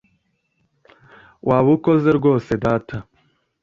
Waba 1.47 1.69
ukoze 1.75 2.09
rwose 2.17 2.51
data” 2.63 2.97